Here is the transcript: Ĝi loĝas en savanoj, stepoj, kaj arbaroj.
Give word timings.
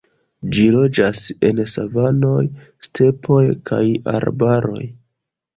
Ĝi 0.53 0.63
loĝas 0.75 1.19
en 1.49 1.61
savanoj, 1.73 2.39
stepoj, 2.89 3.43
kaj 3.71 3.83
arbaroj. 4.17 4.83